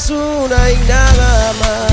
[0.00, 1.89] Es una y nada más.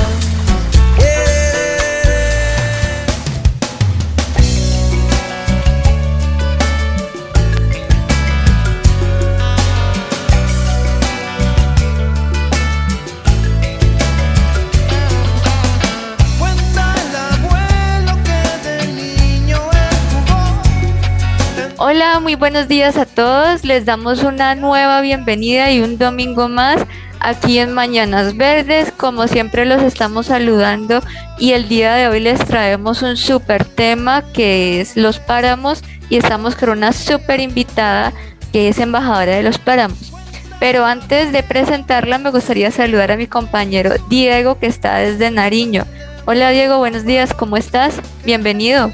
[21.80, 23.64] Hola, muy buenos días a todos.
[23.64, 26.84] Les damos una nueva bienvenida y un domingo más
[27.20, 28.92] aquí en Mañanas Verdes.
[28.98, 31.04] Como siempre los estamos saludando
[31.38, 36.18] y el día de hoy les traemos un súper tema que es los páramos y
[36.18, 38.12] estamos con una súper invitada
[38.52, 40.12] que es embajadora de los páramos.
[40.60, 45.86] Pero antes de presentarla me gustaría saludar a mi compañero Diego que está desde Nariño.
[46.26, 48.02] Hola Diego, buenos días, ¿cómo estás?
[48.26, 48.92] Bienvenido.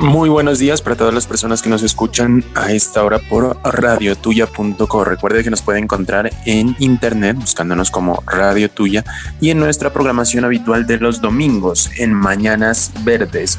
[0.00, 5.04] Muy buenos días para todas las personas que nos escuchan a esta hora por radiotuya.co.
[5.04, 9.04] Recuerde que nos puede encontrar en internet buscándonos como Radio Tuya
[9.42, 13.58] y en nuestra programación habitual de los domingos en Mañanas Verdes.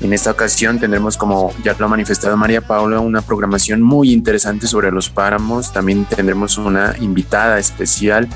[0.00, 4.66] En esta ocasión tendremos, como ya lo ha manifestado María Paula, una programación muy interesante
[4.66, 5.74] sobre los páramos.
[5.74, 8.28] También tendremos una invitada especial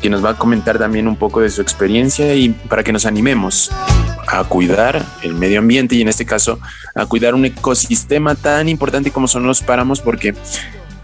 [0.00, 3.06] que nos va a comentar también un poco de su experiencia y para que nos
[3.06, 3.70] animemos
[4.26, 6.58] a cuidar el medio ambiente y en este caso
[6.94, 10.34] a cuidar un ecosistema tan importante como son los páramos porque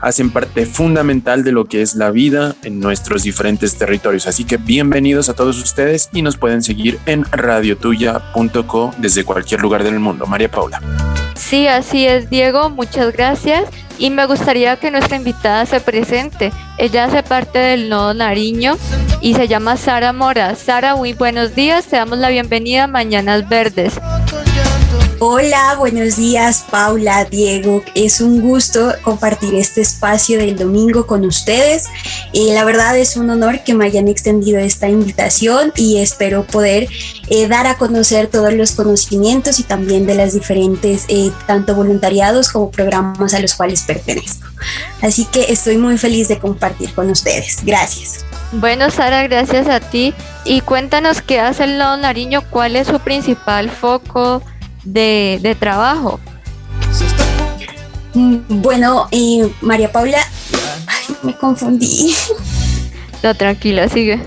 [0.02, 4.26] hacen parte fundamental de lo que es la vida en nuestros diferentes territorios.
[4.26, 9.84] Así que bienvenidos a todos ustedes y nos pueden seguir en radiotuya.co desde cualquier lugar
[9.84, 10.26] del mundo.
[10.26, 10.82] María Paula.
[11.34, 12.68] Sí, así es, Diego.
[12.68, 13.64] Muchas gracias.
[13.98, 16.52] Y me gustaría que nuestra invitada se presente.
[16.78, 18.76] Ella hace parte del Nodo Nariño
[19.20, 20.54] y se llama Sara Mora.
[20.56, 21.86] Sara, muy buenos días.
[21.86, 23.94] Te damos la bienvenida a Mañanas Verdes.
[25.24, 27.84] Hola, buenos días Paula, Diego.
[27.94, 31.84] Es un gusto compartir este espacio del domingo con ustedes.
[32.32, 36.88] Eh, la verdad es un honor que me hayan extendido esta invitación y espero poder
[37.28, 42.50] eh, dar a conocer todos los conocimientos y también de las diferentes, eh, tanto voluntariados
[42.50, 44.48] como programas a los cuales pertenezco.
[45.02, 47.58] Así que estoy muy feliz de compartir con ustedes.
[47.64, 48.24] Gracias.
[48.50, 50.14] Bueno, Sara, gracias a ti.
[50.44, 54.42] Y cuéntanos qué hace el Nodo Nariño, cuál es su principal foco
[54.84, 56.20] de, de trabajo.
[58.14, 60.18] Mm, Bueno, eh, María Paula,
[60.86, 62.14] ay, me confundí.
[63.22, 64.20] No, tranquila, sigue.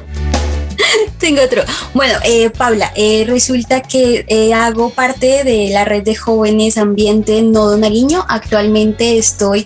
[1.25, 1.63] Tengo otro.
[1.95, 7.41] Bueno, eh, Paula, eh, resulta que eh, hago parte de la red de jóvenes ambiente
[7.41, 8.23] Nodo Nariño.
[8.29, 9.65] Actualmente estoy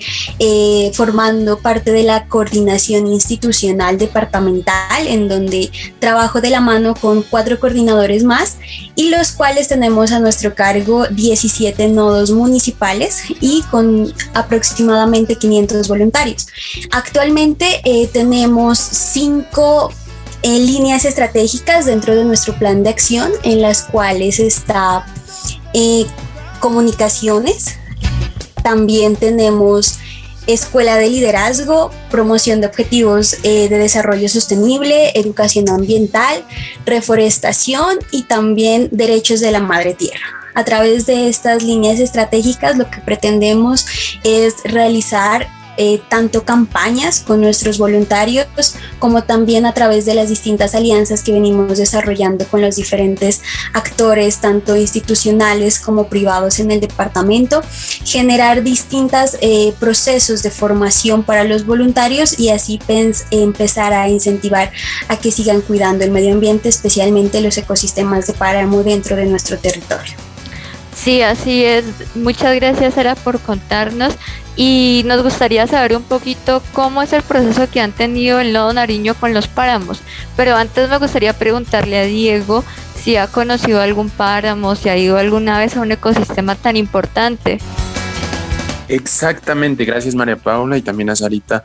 [0.93, 5.69] formando parte de la coordinación institucional departamental, en donde
[5.99, 8.55] trabajo de la mano con cuatro coordinadores más
[8.95, 16.47] y los cuales tenemos a nuestro cargo 17 nodos municipales y con aproximadamente 500 voluntarios.
[16.91, 17.81] Actualmente
[18.13, 19.91] tenemos cinco
[20.43, 25.05] eh, líneas estratégicas dentro de nuestro plan de acción en las cuales está
[25.73, 26.05] eh,
[26.59, 27.77] comunicaciones,
[28.63, 29.99] también tenemos
[30.47, 36.43] escuela de liderazgo, promoción de objetivos eh, de desarrollo sostenible, educación ambiental,
[36.85, 40.25] reforestación y también derechos de la madre tierra.
[40.55, 43.85] A través de estas líneas estratégicas lo que pretendemos
[44.23, 45.47] es realizar
[45.81, 51.31] eh, tanto campañas con nuestros voluntarios como también a través de las distintas alianzas que
[51.31, 53.41] venimos desarrollando con los diferentes
[53.71, 57.61] actores, tanto institucionales como privados en el departamento,
[58.03, 62.77] generar distintos eh, procesos de formación para los voluntarios y así
[63.31, 64.73] empezar a incentivar
[65.07, 69.57] a que sigan cuidando el medio ambiente, especialmente los ecosistemas de páramo dentro de nuestro
[69.57, 70.28] territorio.
[71.01, 71.85] Sí, así es.
[72.15, 74.13] Muchas gracias, Sara, por contarnos.
[74.57, 78.73] Y nos gustaría saber un poquito cómo es el proceso que han tenido el Nodo
[78.73, 80.01] Nariño con los páramos.
[80.35, 82.65] Pero antes me gustaría preguntarle a Diego
[83.01, 87.59] si ha conocido algún páramo, si ha ido alguna vez a un ecosistema tan importante.
[88.89, 91.63] Exactamente, gracias María Paula y también a Sarita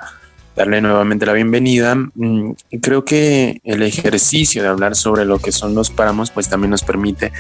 [0.54, 1.96] darle nuevamente la bienvenida.
[1.96, 6.70] Mm, creo que el ejercicio de hablar sobre lo que son los páramos pues también
[6.70, 7.32] nos permite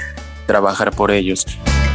[0.46, 1.46] trabajar por ellos.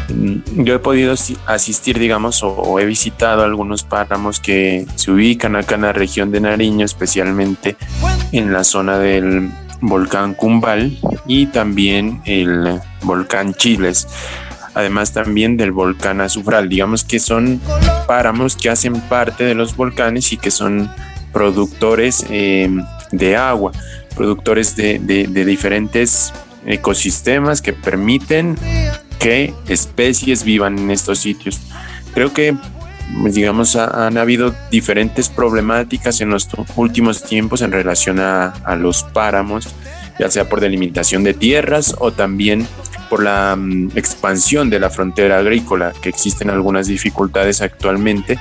[0.09, 1.15] Mm, yo he podido
[1.45, 6.41] asistir, digamos, o, he visitado algunos páramos que se ubican acá en la región de
[6.41, 7.75] Nariño, especialmente
[8.31, 9.49] en la zona del
[9.81, 14.07] volcán Cumbal y también el volcán Chiles
[14.73, 16.69] además también del volcán Azufral.
[16.69, 17.61] Digamos que son
[18.07, 20.89] páramos que hacen parte de los volcanes y que son
[21.31, 22.69] productores eh,
[23.11, 23.71] de agua,
[24.15, 24.99] productores de,
[25.45, 26.33] diferentes
[26.65, 28.57] ecosistemas que permiten
[29.19, 31.59] que especies vivan en estos sitios.
[32.13, 32.55] Creo que,
[33.25, 39.67] digamos, han habido diferentes problemáticas en los últimos tiempos en relación a, a los páramos,
[40.17, 42.67] ya sea por delimitación de tierras o también
[43.09, 48.39] por la mm, expansión de la frontera agrícola, que existen algunas dificultades actualmente.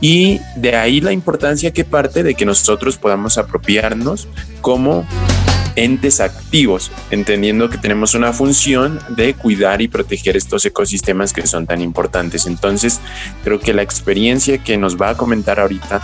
[0.00, 4.28] Y de ahí la importancia que parte de que nosotros podamos apropiarnos
[4.60, 5.06] como
[5.76, 11.66] entes activos, entendiendo que tenemos una función de cuidar y proteger estos ecosistemas que son
[11.66, 12.46] tan importantes.
[12.46, 13.00] Entonces,
[13.44, 16.00] creo que la experiencia que nos va a comentar ahorita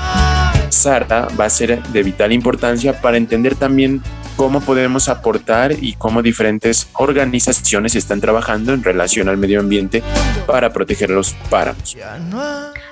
[0.71, 4.03] Sara va a ser de vital importancia para entender también
[4.37, 10.03] cómo podemos aportar y cómo diferentes organizaciones están trabajando en relación al medio ambiente
[10.47, 11.97] para proteger los páramos.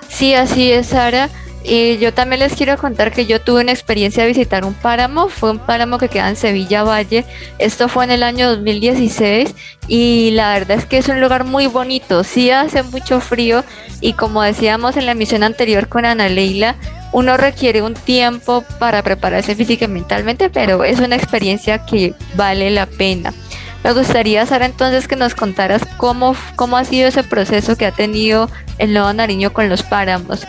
[0.09, 1.31] Sí, así es, Sara.
[1.69, 5.29] Y yo también les quiero contar que yo tuve una experiencia de visitar un páramo,
[5.29, 7.25] fue un páramo que queda en Sevilla Valle,
[7.59, 9.53] esto fue en el año 2016
[9.89, 13.65] y la verdad es que es un lugar muy bonito, sí hace mucho frío
[14.01, 16.77] y como decíamos en la emisión anterior con Ana Leila,
[17.11, 22.71] uno requiere un tiempo para prepararse física y mentalmente, pero es una experiencia que vale
[22.71, 23.35] la pena.
[23.83, 27.93] Me gustaría, Sara, entonces que nos contaras cómo, cómo ha sido ese proceso que ha
[27.93, 28.49] tenido
[28.79, 30.47] el Nuevo Nariño con los páramos.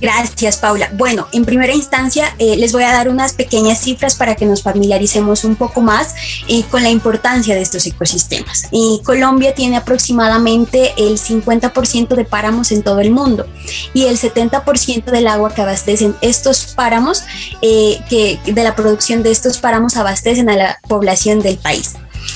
[0.00, 0.90] Gracias, Paula.
[0.94, 4.62] Bueno, en primera instancia eh, les voy a dar unas pequeñas cifras para que nos
[4.62, 6.14] familiaricemos un poco más
[6.48, 8.68] eh, con la importancia de estos ecosistemas.
[9.04, 13.46] Colombia tiene aproximadamente el 50% de páramos en todo el mundo
[13.92, 17.22] y el 70% del agua que abastecen estos páramos,
[17.60, 21.94] eh, que de la producción de estos páramos abastecen a la población del país.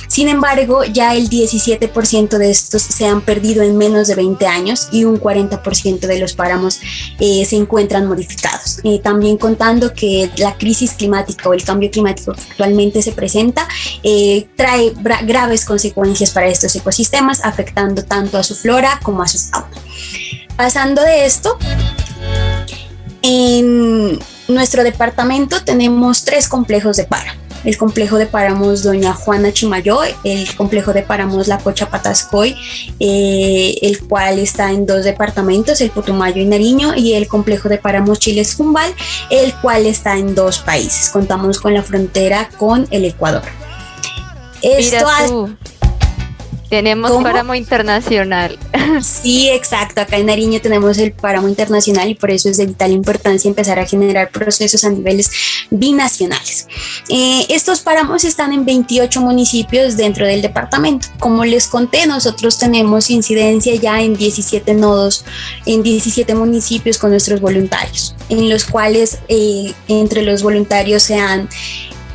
[0.09, 4.89] Sin embargo, ya el 17% de estos se han perdido en menos de 20 años
[4.93, 6.81] y un 40% de los páramos
[7.19, 8.81] eh, se encuentran modificados.
[9.03, 13.67] También contando que la crisis climática o el cambio climático que actualmente se presenta
[14.03, 14.93] eh, trae
[15.25, 19.77] graves consecuencias para estos ecosistemas, afectando tanto a su flora como a su fauna.
[20.57, 21.59] Pasando de esto,
[23.23, 30.01] en nuestro departamento tenemos tres complejos de páramo el complejo de páramos Doña Juana Chimayo,
[30.23, 32.57] el complejo de páramos La Cocha Patascoy,
[33.01, 37.79] eh, el cual está en dos departamentos, el Putumayo y Nariño, y el complejo de
[37.79, 38.95] páramos Chiles Cumbal,
[39.31, 41.11] el cual está en dos países.
[41.11, 43.43] Contamos con la frontera con el Ecuador.
[44.63, 45.07] Esto
[46.75, 48.59] tenemos páramo internacional.
[49.01, 50.03] Sí, exacto.
[50.03, 53.79] Acá en Nariño tenemos el páramo internacional y por eso es de vital importancia empezar
[53.79, 55.31] a generar procesos a niveles
[55.71, 56.69] binacionales.
[57.09, 61.09] Eh, estos páramos están en 28 municipios dentro del departamento.
[61.19, 65.25] Como les conté, nosotros tenemos incidencia ya en 17 nodos,
[65.67, 71.49] en 17 municipios con nuestros voluntarios, en los cuales eh, entre los voluntarios se han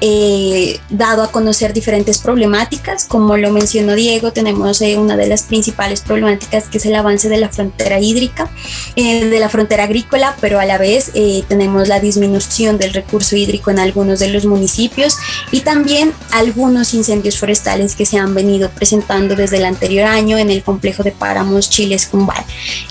[0.01, 3.05] eh, dado a conocer diferentes problemáticas.
[3.05, 7.27] Como lo mencionó Diego, tenemos eh, una de las principales problemáticas que es el avance
[7.27, 8.49] de la frontera hídrica,
[8.95, 11.11] eh, de la frontera agrícola, pero a la vez
[11.47, 15.17] tenemos la disminución del recurso hídrico en algunos de los municipios
[15.51, 20.49] y también algunos incendios forestales que se han venido presentando desde el anterior año en
[20.49, 22.43] el complejo de páramos Chiles Cumbal,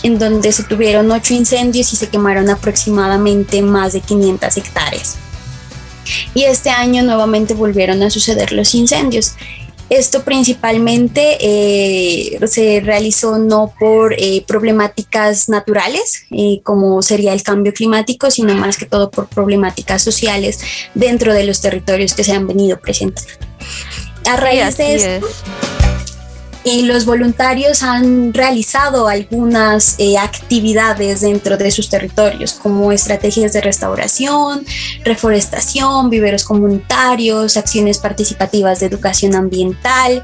[0.03, 5.28] en donde se tuvieron ocho incendios y se quemaron aproximadamente más de 500 hectáreas
[6.35, 9.35] y este año nuevamente volvieron a suceder los incendios.
[9.91, 17.73] Esto principalmente eh, se realizó no por eh, problemáticas naturales, eh, como sería el cambio
[17.73, 20.61] climático, sino más que todo por problemáticas sociales
[20.95, 23.33] dentro de los territorios que se han venido presentando.
[24.27, 25.27] A raíz de esto,
[26.69, 33.63] y los voluntarios han realizado algunas eh, actividades dentro de sus territorios, como estrategias de
[33.63, 34.67] restauración,
[35.03, 40.23] reforestación, viveros comunitarios, acciones participativas de educación ambiental,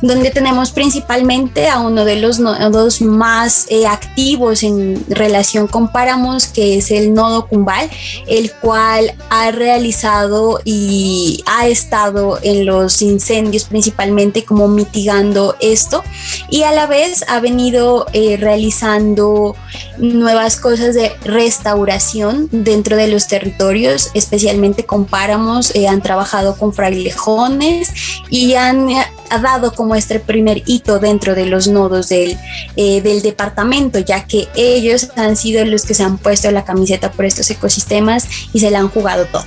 [0.00, 6.46] donde tenemos principalmente a uno de los nodos más eh, activos en relación con páramos,
[6.46, 7.90] que es el nodo Cumbal,
[8.26, 16.02] el cual ha realizado y ha estado en los incendios principalmente como mitigando esto
[16.48, 19.54] y a la vez ha venido eh, realizando
[19.98, 26.72] nuevas cosas de restauración dentro de los territorios, especialmente con páramos, eh, han trabajado con
[26.72, 27.92] frailejones
[28.30, 28.88] y han
[29.30, 32.36] ha dado como este primer hito dentro de los nodos del,
[32.76, 37.10] eh, del departamento, ya que ellos han sido los que se han puesto la camiseta
[37.10, 39.46] por estos ecosistemas y se la han jugado toda.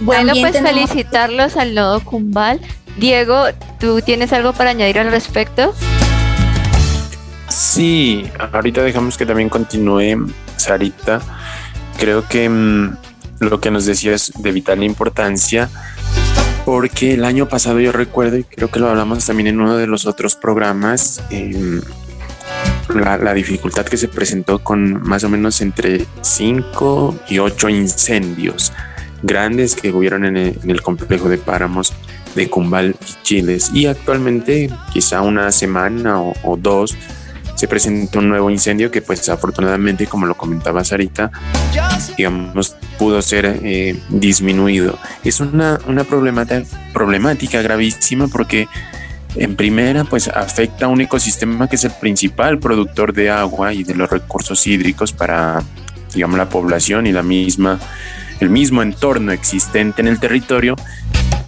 [0.00, 2.60] Bueno, pues felicitarlos al nodo Kumbal.
[2.98, 3.44] Diego,
[3.78, 5.74] ¿tú tienes algo para añadir al respecto?
[7.48, 11.20] Sí, ahorita dejamos que también continúe Sarita.
[11.98, 12.96] Creo que mm,
[13.40, 15.70] lo que nos decía es de vital importancia
[16.64, 19.86] porque el año pasado yo recuerdo, y creo que lo hablamos también en uno de
[19.86, 21.80] los otros programas, em,
[22.94, 28.72] la, dificultad que se presentó con más o menos entre 5 y 8 incendios
[29.22, 31.94] grandes que hubieron en el, complejo de páramos
[32.34, 33.70] de Cumbal y Chiles.
[33.72, 36.96] Y actualmente, quizá una semana o, dos,
[37.54, 41.30] se presentó un nuevo incendio que pues afortunadamente, como lo comentaba Sarita,
[42.16, 44.98] digamos, pudo ser eh, disminuido.
[45.24, 48.68] Es una, una problemática, problemática gravísima porque
[49.34, 53.84] en primera, pues afecta a un ecosistema que es el principal productor de agua y
[53.84, 55.62] de los recursos hídricos para,
[56.14, 57.78] digamos, la población y la misma,
[58.40, 60.76] el mismo entorno existente en el territorio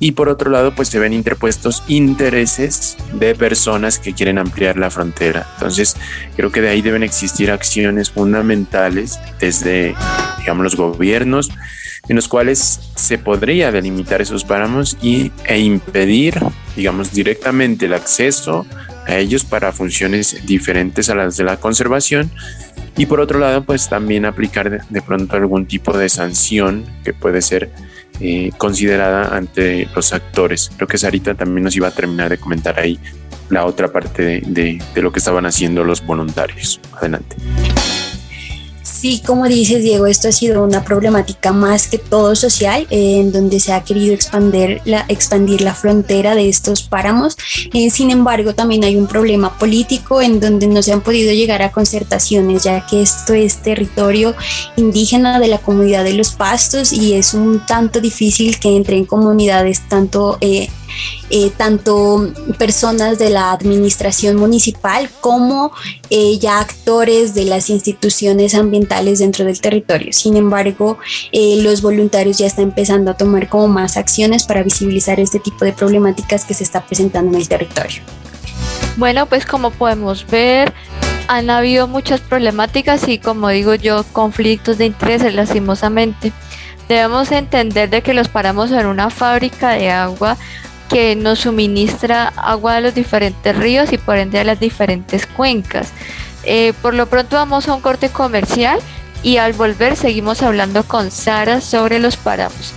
[0.00, 4.90] y por otro lado pues se ven interpuestos intereses de personas que quieren ampliar la
[4.90, 5.47] frontera.
[5.54, 5.97] Entonces
[6.35, 9.95] creo que de ahí deben existir acciones fundamentales desde
[10.38, 11.50] digamos los gobiernos
[12.11, 16.35] en los cuales se podría delimitar esos páramos y, e impedir
[16.75, 18.67] digamos directamente el acceso
[19.07, 22.29] a ellos para funciones diferentes a las de la conservación
[22.97, 27.43] y por otro lado pues también aplicar de pronto algún tipo de sanción que puede
[27.43, 27.71] ser
[28.19, 30.73] eh, considerada ante los actores.
[30.76, 32.99] Creo que Sarita también nos iba a terminar de comentar ahí
[33.50, 36.81] la otra parte de, de lo que estaban haciendo los voluntarios.
[36.93, 37.37] Adelante.
[38.82, 43.60] Sí, como dices Diego, esto ha sido una problemática más que todo social, en donde
[43.60, 47.37] se ha querido expandir la, expandir la frontera de estos páramos.
[47.72, 51.62] Eh, sin embargo, también hay un problema político en donde no se han podido llegar
[51.62, 54.34] a concertaciones, ya que esto es territorio
[54.76, 59.04] indígena de la comunidad de los pastos y es un tanto difícil que entre en
[59.04, 60.68] comunidades tanto eh,
[61.30, 65.73] eh, tanto personas de la administración municipal como
[66.11, 70.12] eh, ya actores de las instituciones ambientales dentro del territorio.
[70.12, 70.99] Sin embargo,
[71.32, 75.64] eh, los voluntarios ya están empezando a tomar como más acciones para visibilizar este tipo
[75.64, 78.02] de problemáticas que se está presentando en el territorio.
[78.97, 80.73] Bueno, pues como podemos ver,
[81.28, 86.32] han habido muchas problemáticas y como digo yo, conflictos de intereses lastimosamente.
[86.88, 90.37] Debemos entender de que los paramos en una fábrica de agua
[90.90, 95.92] que nos suministra agua de los diferentes ríos y por ende a las diferentes cuencas.
[96.42, 98.80] Eh, por lo pronto vamos a un corte comercial
[99.23, 102.75] y al volver seguimos hablando con Sara sobre los páramos.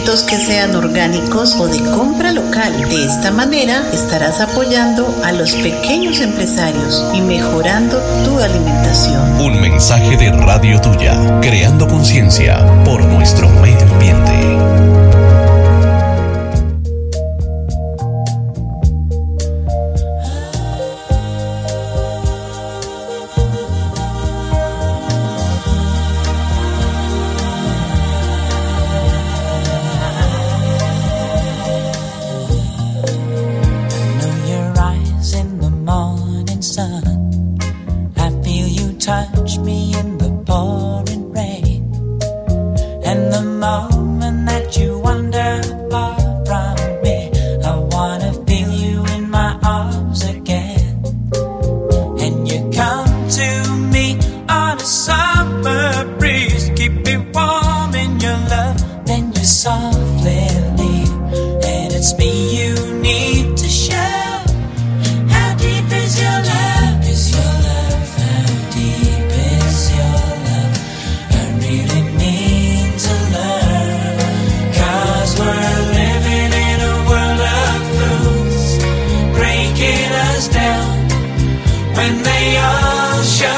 [0.00, 2.72] Que sean orgánicos o de compra local.
[2.88, 9.38] De esta manera estarás apoyando a los pequeños empresarios y mejorando tu alimentación.
[9.38, 14.91] Un mensaje de Radio Tuya, creando conciencia por nuestro medio ambiente.
[82.02, 83.51] when they all show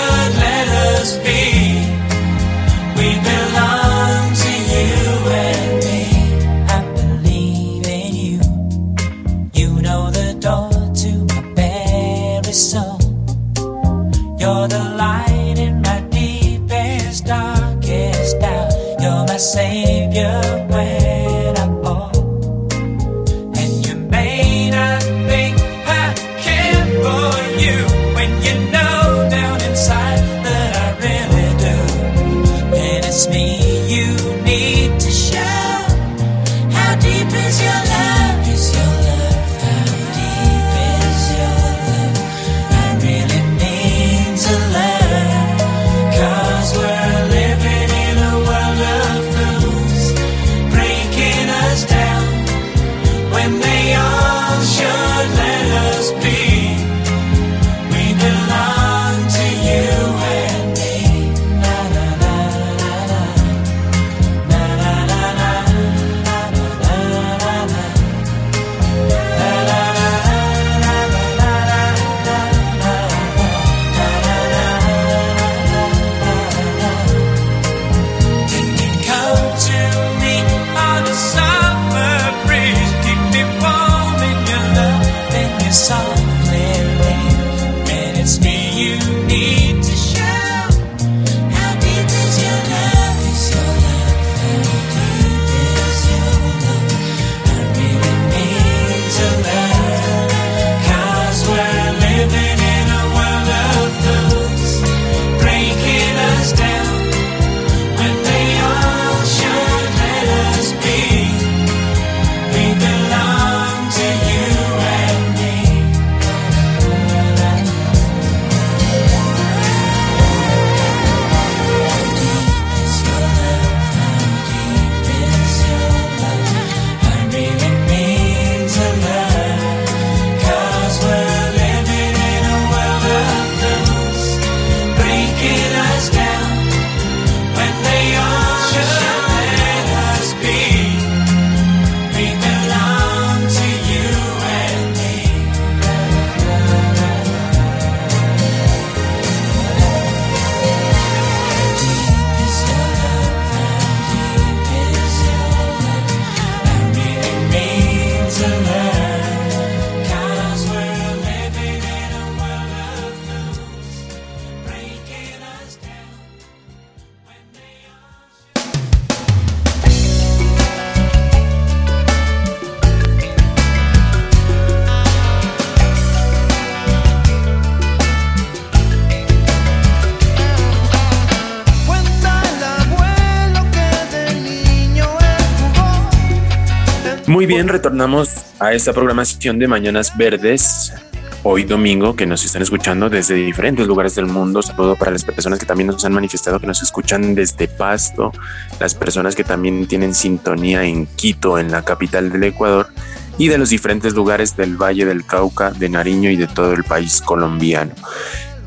[187.44, 190.94] Muy bien, retornamos a esta programación de Mañanas Verdes.
[191.42, 194.62] Hoy domingo, que nos están escuchando desde diferentes lugares del mundo.
[194.62, 198.32] Saludo para las personas que también nos han manifestado que nos escuchan desde Pasto,
[198.80, 202.88] las personas que también tienen sintonía en Quito, en la capital del Ecuador,
[203.36, 206.82] y de los diferentes lugares del Valle del Cauca, de Nariño y de todo el
[206.82, 207.92] país colombiano.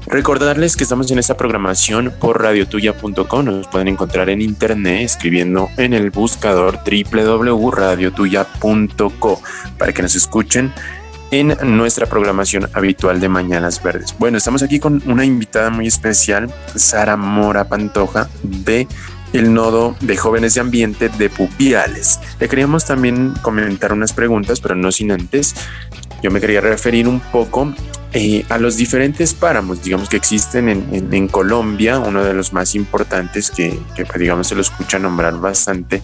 [0.09, 3.45] Recordarles que estamos en esta programación por radiotuya.com.
[3.45, 9.41] Nos pueden encontrar en internet escribiendo en el buscador www.radiotuya.co
[9.77, 10.71] para que nos escuchen
[11.31, 14.15] en nuestra programación habitual de Mañanas Verdes.
[14.17, 18.87] Bueno, estamos aquí con una invitada muy especial, Sara Mora Pantoja de
[19.33, 22.21] el nodo de jóvenes de ambiente de Pupiales.
[22.39, 25.53] Le queríamos también comentar unas preguntas, pero no sin antes.
[26.23, 27.73] Yo me quería referir un poco
[28.13, 33.51] eh, a los diferentes páramos, digamos que existen en, Colombia, uno de los más importantes
[33.51, 36.01] que, pues, digamos se lo escucha nombrar bastante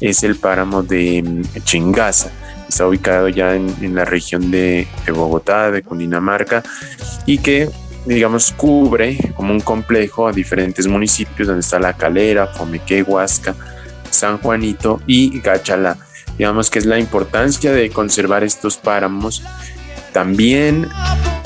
[0.00, 2.30] es el páramo de mm, Chingaza.
[2.68, 6.62] Está ubicado ya en, la región de, Bogotá, de Cundinamarca,
[7.26, 7.68] y que
[8.06, 13.54] digamos cubre como un complejo a diferentes municipios donde está La Calera, Fomeque, Huasca,
[14.08, 15.98] San Juanito y Gachalá.
[16.38, 19.42] Digamos que es la importancia de conservar estos páramos.
[20.12, 20.88] También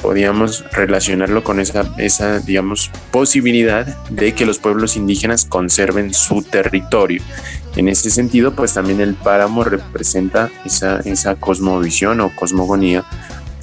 [0.02, 7.22] podíamos relacionarlo con esa, esa, digamos, posibilidad de que los pueblos indígenas conserven su territorio.
[7.76, 13.04] En ese sentido, pues también el páramo representa esa, esa cosmovisión o cosmogonía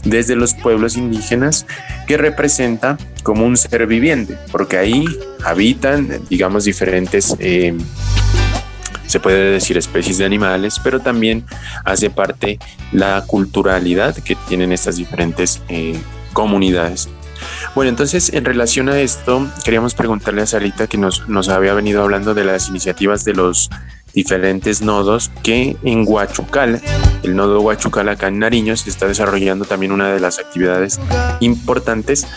[0.03, 1.65] desde los pueblos indígenas
[2.07, 5.05] que representa como un ser viviente, porque ahí
[5.43, 7.35] habitan, digamos, diferentes...
[7.39, 7.77] Eh,
[9.07, 11.45] se puede decir especies de animales, pero también
[11.85, 12.59] hace parte
[12.91, 15.99] la culturalidad que tienen estas diferentes eh,
[16.33, 17.09] comunidades.
[17.75, 22.01] Bueno, entonces en relación a esto, queríamos preguntarle a Sarita que nos, nos había venido
[22.03, 23.69] hablando de las iniciativas de los
[24.13, 26.81] diferentes nodos que en Huachucal,
[27.23, 30.99] el nodo Huachucal acá en Nariño, se está desarrollando también una de las actividades
[31.39, 32.27] importantes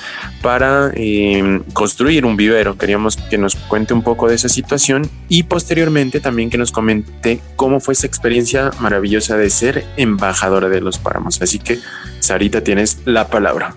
[0.42, 2.76] para eh, construir un vivero.
[2.76, 7.40] Queríamos que nos cuente un poco de esa situación y posteriormente también que nos comente
[7.56, 11.40] cómo fue esa experiencia maravillosa de ser embajadora de los páramos.
[11.42, 11.78] Así que,
[12.20, 13.76] Sarita, tienes la palabra.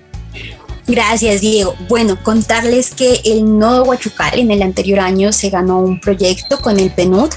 [0.88, 1.76] Gracias, Diego.
[1.89, 6.80] Bueno, contarles que el Nodo Huachucal en el anterior año se ganó un proyecto con
[6.80, 7.30] el PNUD,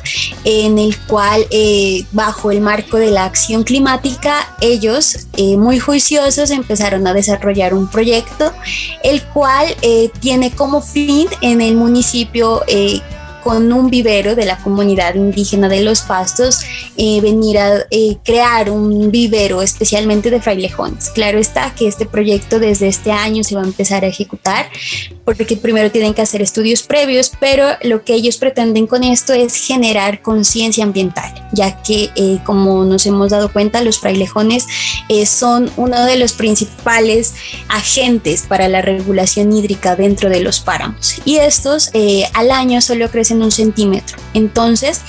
[0.44, 6.52] en el cual, eh, bajo el marco de la acción climática, ellos, eh, muy juiciosos,
[6.52, 8.52] empezaron a desarrollar un proyecto,
[9.02, 12.62] el cual eh, tiene como fin en el municipio
[13.42, 16.60] con un vivero de la comunidad indígena de los pastos,
[16.96, 21.10] eh, venir a eh, crear un vivero especialmente de frailejones.
[21.10, 24.66] Claro está que este proyecto desde este año se va a empezar a ejecutar
[25.24, 29.54] porque primero tienen que hacer estudios previos, pero lo que ellos pretenden con esto es
[29.54, 34.66] generar conciencia ambiental, ya que eh, como nos hemos dado cuenta, los frailejones
[35.26, 37.34] son uno de los principales
[37.68, 41.90] agentes para la regulación hídrica dentro de los páramos y estos
[42.34, 44.18] al año solo crecen en un centímetro.
[44.34, 45.00] Entonces,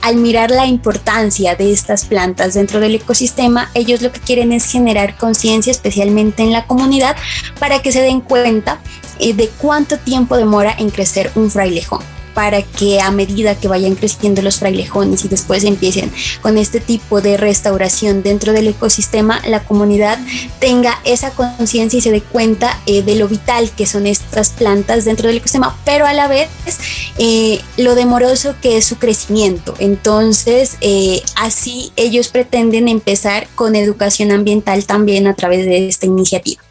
[0.00, 4.70] al mirar la importancia de estas plantas dentro del ecosistema, ellos lo que quieren es
[4.70, 7.16] generar conciencia, especialmente en la comunidad,
[7.58, 8.80] para que se den cuenta
[9.18, 13.96] eh, de cuánto tiempo demora en crecer un frailejón para que a medida que vayan
[13.96, 19.62] creciendo los frailejones y después empiecen con este tipo de restauración dentro del ecosistema, la
[19.62, 20.18] comunidad
[20.58, 25.04] tenga esa conciencia y se dé cuenta eh, de lo vital que son estas plantas
[25.04, 26.48] dentro del ecosistema, pero a la vez
[27.18, 29.74] eh, lo demoroso que es su crecimiento.
[29.78, 36.62] Entonces, eh, así ellos pretenden empezar con educación ambiental también a través de esta iniciativa.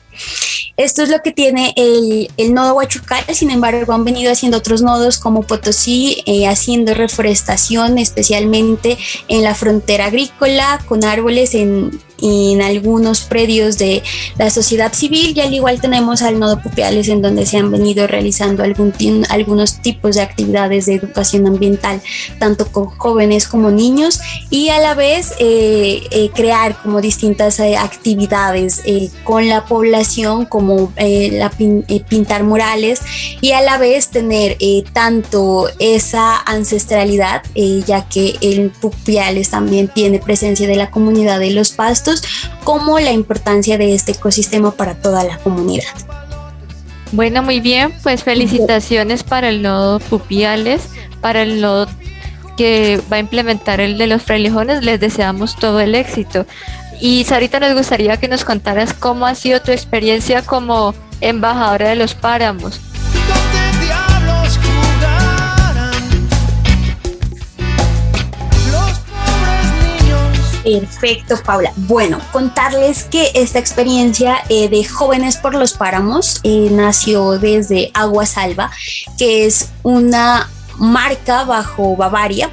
[0.80, 5.20] Esto es lo que tiene el, nodo Huachucal, sin embargo han venido haciendo otros nodos
[5.20, 13.22] como Potosí, eh, haciendo reforestación especialmente en la frontera agrícola con árboles en en algunos
[13.22, 14.04] predios de
[14.38, 18.08] la sociedad civil y al igual tenemos al nodo Pupiales en donde se han venido
[18.08, 18.94] realizando algún,
[19.30, 22.02] algunos tipos de actividades de educación ambiental
[22.40, 27.78] tanto con jóvenes como niños y a la vez eh, eh, crear como distintas eh,
[27.78, 28.82] actividades
[29.24, 31.52] con la población como la
[32.08, 33.02] pintar murales
[33.42, 34.58] y a la vez tener
[34.94, 37.44] tanto esa ancestralidad
[37.86, 42.09] ya que el Pupiales también tiene presencia de la comunidad de los pastos
[42.64, 45.86] como la importancia de este ecosistema para toda la comunidad.
[47.12, 50.90] Bueno, muy bien, pues felicitaciones para el nodo Pupiales,
[51.22, 51.88] para el nodo
[52.56, 56.46] que va a implementar el de los frailejones, les deseamos todo el éxito.
[57.02, 61.96] Y Sarita, nos gustaría que nos contaras cómo ha sido tu experiencia como embajadora de
[61.96, 62.80] los páramos.
[70.78, 71.72] Perfecto, Paula.
[71.76, 78.26] Bueno, contarles que esta experiencia eh, de Jóvenes por los Páramos eh, nació desde Agua
[78.26, 78.70] Salva,
[79.18, 82.50] que es una marca bajo Bavaria,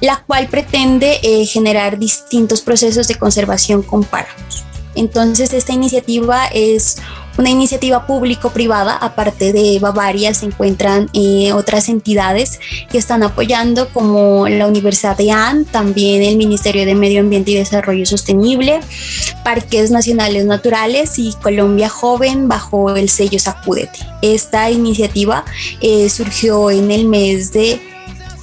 [0.00, 4.64] la cual pretende eh, generar distintos procesos de conservación con páramos.
[4.94, 6.96] Entonces, esta iniciativa es
[7.38, 8.96] una iniciativa público-privada.
[8.96, 15.30] Aparte de Bavaria, se encuentran eh, otras entidades que están apoyando, como la Universidad de
[15.30, 18.80] Anne, también el Ministerio de Medio Ambiente y Desarrollo Sostenible,
[19.44, 23.98] Parques Nacionales Naturales y Colombia Joven bajo el sello Sacúdete.
[24.22, 25.44] Esta iniciativa
[25.80, 27.80] eh, surgió en el mes de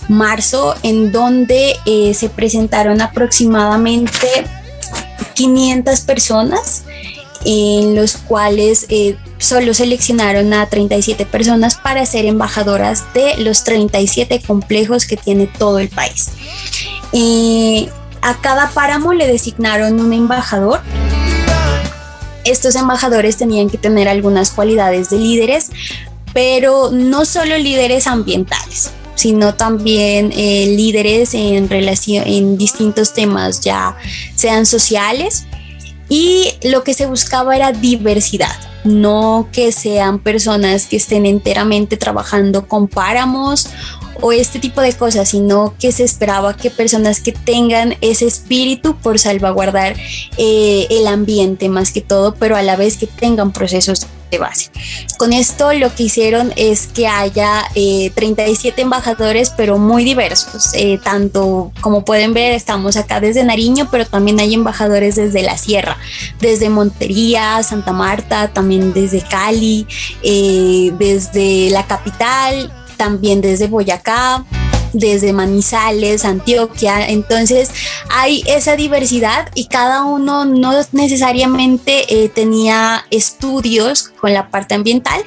[0.09, 4.27] marzo, en donde eh, se presentaron aproximadamente
[5.37, 6.83] 500 personas
[7.45, 14.41] en los cuales eh, solo seleccionaron a 37 personas para ser embajadoras de los 37
[14.45, 16.31] complejos que tiene todo el país.
[18.21, 20.81] A cada páramo le designaron un embajador.
[22.43, 25.69] Estos embajadores tenían que tener algunas cualidades de líderes,
[26.33, 33.97] pero no solo líderes ambientales, sino también eh, líderes en relación en distintos temas, ya
[34.35, 35.45] sean sociales,
[36.07, 42.67] y lo que se buscaba era diversidad, no que sean personas que estén enteramente trabajando
[42.67, 43.67] con páramos
[44.21, 48.95] o este tipo de cosas, sino que se esperaba que personas que tengan ese espíritu
[48.95, 49.95] por salvaguardar
[50.37, 54.71] eh, el ambiente más que todo, pero a la vez que tengan procesos de base.
[55.17, 60.73] Con esto lo que hicieron es que haya 37 eh, embajadores, pero muy diversos.
[60.73, 65.57] Eh, tanto como pueden ver, estamos acá desde Nariño, pero también hay embajadores desde la
[65.57, 65.97] sierra,
[66.39, 69.87] desde Montería, Santa Marta, también desde Cali,
[70.21, 74.43] desde la capital también desde Boyacá.
[74.93, 77.07] Desde Manizales, Antioquia.
[77.07, 77.69] Entonces
[78.09, 85.21] hay esa diversidad y cada uno no necesariamente eh, tenía estudios con la parte ambiental,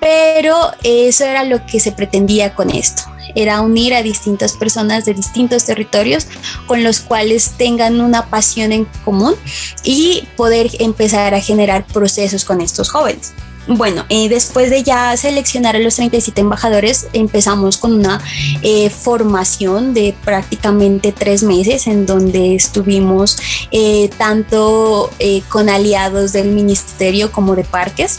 [0.00, 3.02] pero eso era lo que se pretendía con esto
[3.34, 6.26] era unir a distintas personas de distintos territorios
[6.66, 9.34] con los cuales tengan una pasión en común
[9.82, 13.32] y poder empezar a generar procesos con estos jóvenes.
[13.68, 18.20] Bueno, eh, después de ya seleccionar a los 37 embajadores, empezamos con una
[18.62, 23.36] eh, formación de prácticamente tres meses en donde estuvimos
[23.70, 25.10] eh, tanto
[25.48, 28.18] con aliados del ministerio como de parques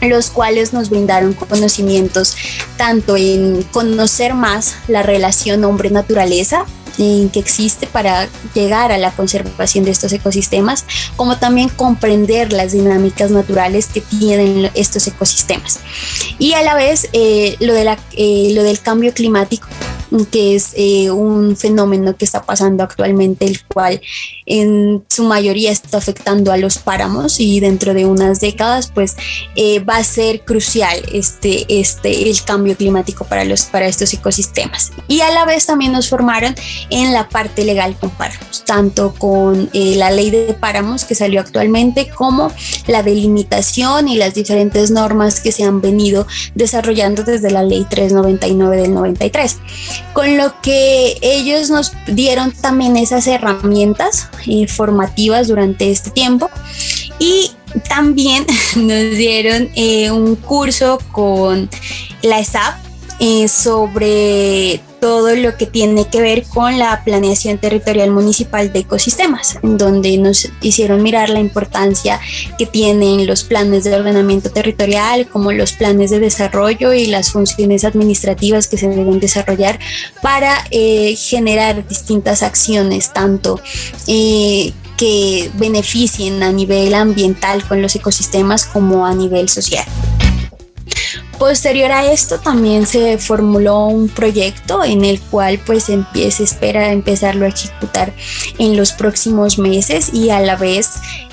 [0.00, 2.36] los cuales nos brindaron conocimientos
[2.76, 9.90] tanto en conocer más la relación hombre-naturaleza, que existe para llegar a la conservación de
[9.90, 10.84] estos ecosistemas,
[11.16, 15.80] como también comprender las dinámicas naturales que tienen estos ecosistemas.
[16.38, 19.66] Y a la vez eh, lo, de la, eh, lo del cambio climático
[20.30, 24.00] que es eh, un fenómeno que está pasando actualmente, el cual
[24.46, 29.16] en su mayoría está afectando a los páramos y dentro de unas décadas pues
[29.56, 34.92] eh, va a ser crucial este, este, el cambio climático para, los, para estos ecosistemas.
[35.08, 36.54] Y a la vez también nos formaron
[36.90, 41.40] en la parte legal con páramos, tanto con eh, la ley de páramos que salió
[41.40, 42.52] actualmente como
[42.86, 48.76] la delimitación y las diferentes normas que se han venido desarrollando desde la ley 399
[48.76, 49.58] del 93
[50.12, 56.50] con lo que ellos nos dieron también esas herramientas eh, formativas durante este tiempo
[57.18, 57.50] y
[57.88, 61.68] también nos dieron eh, un curso con
[62.22, 62.74] la ESAP
[63.20, 69.58] eh, sobre todo lo que tiene que ver con la planeación territorial municipal de ecosistemas,
[69.62, 72.18] en donde nos hicieron mirar la importancia
[72.56, 77.84] que tienen los planes de ordenamiento territorial, como los planes de desarrollo y las funciones
[77.84, 79.78] administrativas que se deben desarrollar
[80.22, 83.60] para eh, generar distintas acciones, tanto
[84.06, 89.84] eh, que beneficien a nivel ambiental con los ecosistemas como a nivel social.
[91.38, 97.44] Posterior a esto también se formuló un proyecto en el cual pues se espera empezarlo
[97.44, 98.12] a ejecutar
[98.58, 100.92] en los próximos meses y a la vez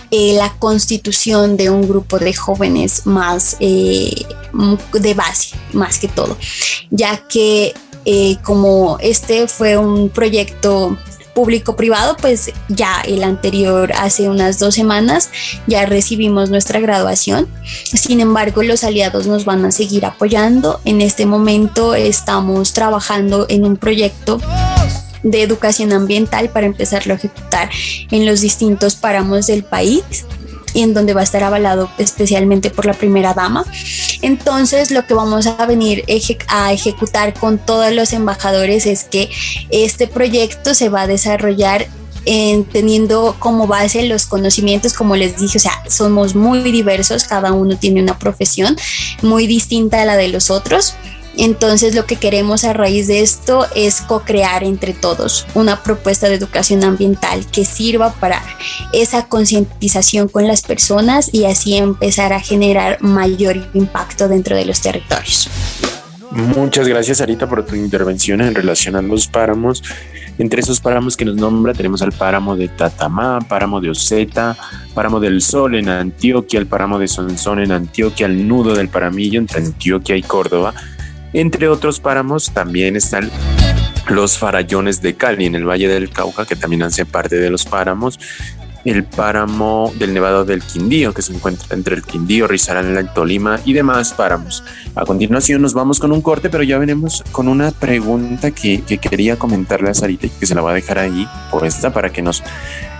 [0.09, 4.25] eh, la constitución de un grupo de jóvenes más eh,
[4.91, 6.37] de base, más que todo,
[6.89, 10.97] ya que eh, como este fue un proyecto
[11.33, 15.29] público-privado, pues ya el anterior, hace unas dos semanas,
[15.67, 17.47] ya recibimos nuestra graduación.
[17.63, 20.81] Sin embargo, los aliados nos van a seguir apoyando.
[20.85, 24.39] En este momento estamos trabajando en un proyecto
[25.23, 27.69] de educación ambiental para empezarlo a ejecutar
[28.09, 30.25] en los distintos páramos del país
[30.73, 33.65] y en donde va a estar avalado especialmente por la primera dama.
[34.21, 36.05] Entonces lo que vamos a venir
[36.47, 39.29] a ejecutar con todos los embajadores es que
[39.69, 41.87] este proyecto se va a desarrollar
[42.25, 47.51] en, teniendo como base los conocimientos, como les dije, o sea, somos muy diversos, cada
[47.51, 48.77] uno tiene una profesión
[49.21, 50.95] muy distinta a la de los otros.
[51.37, 56.35] Entonces lo que queremos a raíz de esto es co-crear entre todos una propuesta de
[56.35, 58.41] educación ambiental que sirva para
[58.93, 64.81] esa concientización con las personas y así empezar a generar mayor impacto dentro de los
[64.81, 65.49] territorios.
[66.31, 69.83] Muchas gracias, Arita, por tu intervención en relación a los páramos.
[70.37, 74.55] Entre esos páramos que nos nombra tenemos al páramo de Tatamá, páramo de Oceta,
[74.93, 79.39] páramo del Sol en Antioquia, el páramo de Sonsón en Antioquia, el nudo del Paramillo
[79.39, 80.73] entre Antioquia y Córdoba,
[81.33, 83.29] entre otros páramos también están
[84.09, 87.65] los farallones de Cali en el Valle del Cauca, que también hacen parte de los
[87.65, 88.19] páramos.
[88.83, 93.73] El páramo del Nevado del Quindío, que se encuentra entre el Quindío, Risaralda, Tolima y
[93.73, 94.63] demás páramos.
[94.95, 99.37] A continuación nos vamos con un corte, pero ya venimos con una pregunta que, quería
[99.37, 102.43] comentarle a Sarita y que se la voy a dejar ahí puesta para que nos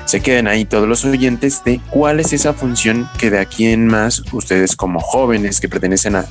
[0.05, 3.87] se queden ahí todos los oyentes de cuál es esa función que de aquí en
[3.87, 6.25] más ustedes como jóvenes que pertenecen a,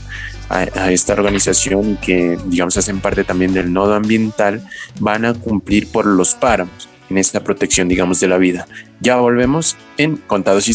[0.51, 4.67] a, esta organización que, digamos, hacen parte también del nodo ambiental,
[4.99, 8.67] van a cumplir por los páramos en esta protección, digamos, de la vida.
[9.01, 10.69] Ya volvemos en Contados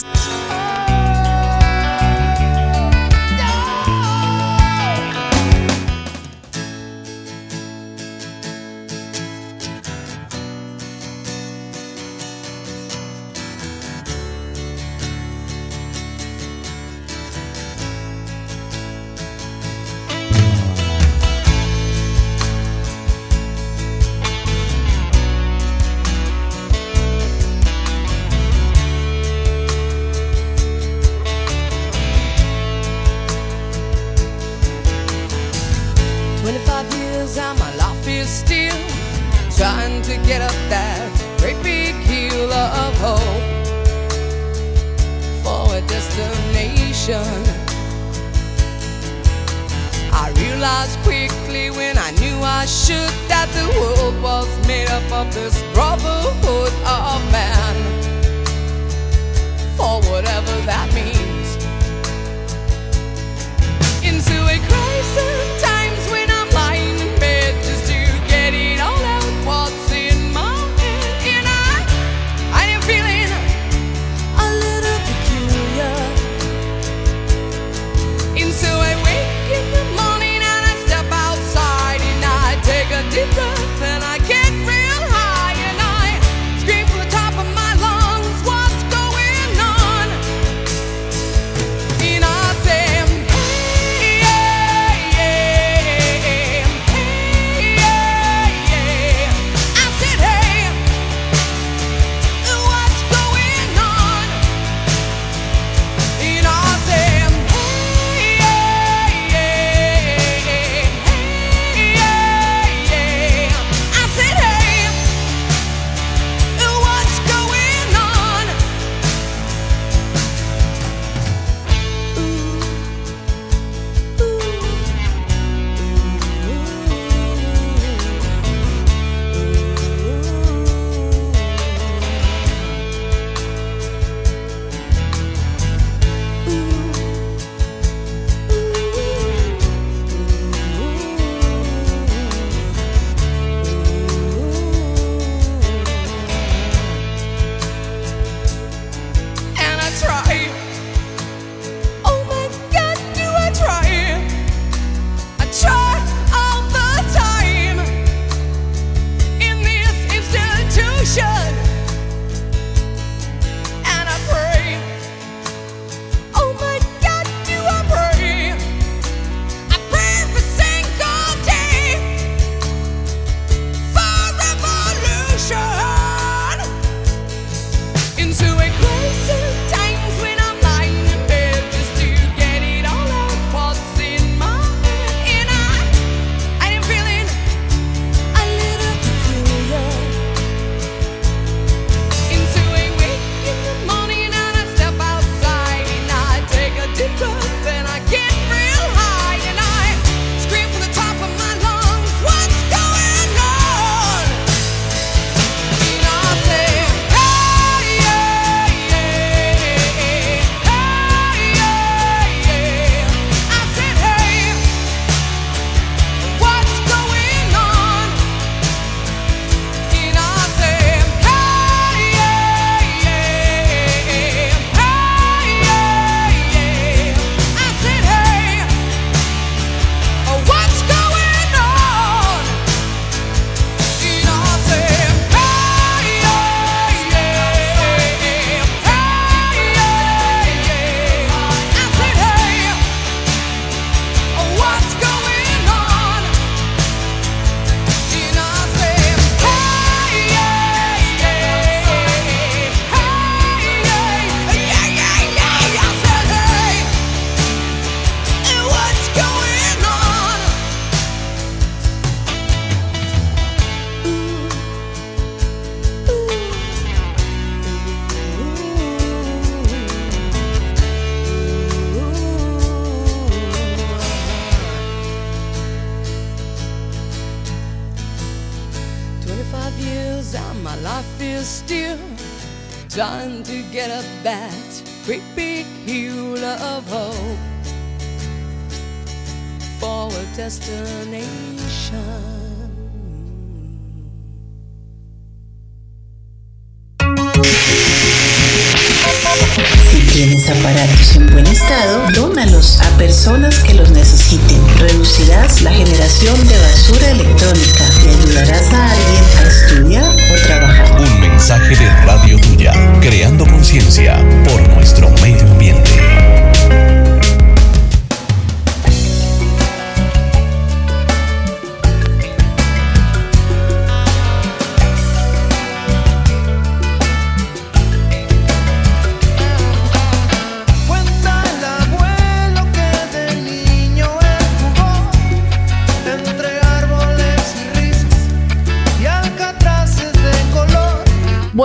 [300.49, 304.61] aparatos en buen estado, dónalos a personas que los necesiten.
[304.79, 311.01] Reducirás la generación de basura electrónica y ayudarás a alguien a estudiar o trabajar.
[311.01, 314.17] Un mensaje de Radio Tuya, creando conciencia
[314.47, 316.44] por nuestro medio ambiente.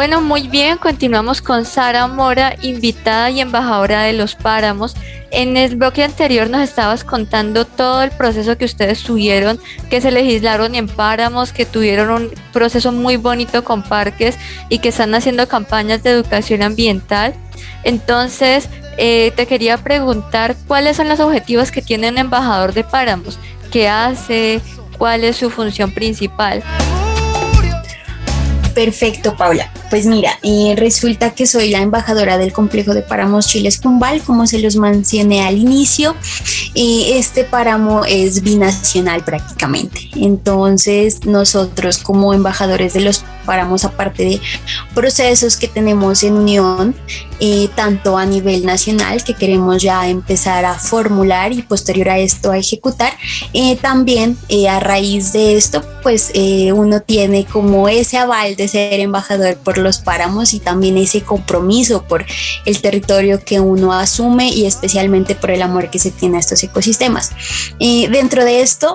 [0.00, 4.96] Bueno, muy bien, continuamos con Sara Mora, invitada y embajadora de Los Páramos.
[5.30, 10.10] En el bloque anterior nos estabas contando todo el proceso que ustedes tuvieron, que se
[10.10, 14.38] legislaron en páramos, que tuvieron un proceso muy bonito con parques
[14.70, 17.34] y que están haciendo campañas de educación ambiental.
[17.84, 23.38] Entonces, eh, te quería preguntar cuáles son los objetivos que tiene un embajador de páramos,
[23.70, 24.62] qué hace,
[24.96, 26.62] cuál es su función principal.
[28.74, 29.70] Perfecto, Paula.
[29.90, 34.46] Pues mira, eh, resulta que soy la embajadora del complejo de páramos Chiles Cumbal, como
[34.46, 36.14] se los mencioné al inicio.
[36.76, 40.08] Eh, este páramo es binacional prácticamente.
[40.14, 44.40] Entonces, nosotros como embajadores de los páramos, aparte de
[44.94, 46.94] procesos que tenemos en unión,
[47.40, 52.52] eh, tanto a nivel nacional que queremos ya empezar a formular y posterior a esto
[52.52, 53.12] a ejecutar,
[53.52, 56.32] eh, también eh, a raíz de esto, pues
[56.72, 62.02] uno tiene como ese aval de ser embajador por los páramos y también ese compromiso
[62.02, 62.24] por
[62.64, 66.62] el territorio que uno asume y especialmente por el amor que se tiene a estos
[66.62, 67.30] ecosistemas.
[67.78, 68.94] Eh, dentro de esto,